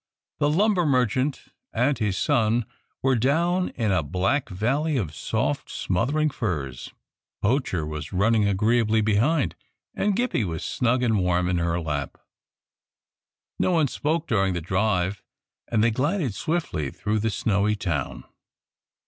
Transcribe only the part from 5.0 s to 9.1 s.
soft, smothering furs, Poacher was running agreeably